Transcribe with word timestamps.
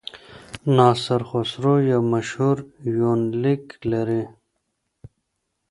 ناصر 0.77 1.21
خسرو 1.29 1.75
یو 1.91 2.01
مشهور 2.13 2.57
یونلیک 2.97 3.63
لري. 3.91 4.23